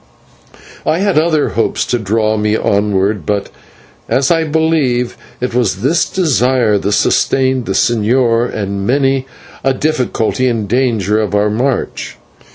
[0.83, 3.49] I had other hopes to draw me onward, but,
[4.09, 9.27] as I believe, it was this desire that sustained the señor in many
[9.63, 12.17] a difficulty and danger of our march.